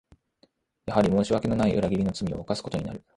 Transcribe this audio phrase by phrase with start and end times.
[0.87, 3.05] やはり申し訳のない裏切りの罪を犯すことになる